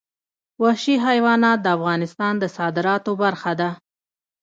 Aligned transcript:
وحشي 0.63 0.95
حیوانات 1.07 1.57
د 1.61 1.67
افغانستان 1.77 2.33
د 2.39 2.43
صادراتو 2.57 3.11
برخه 3.23 3.51
ده. 3.59 3.69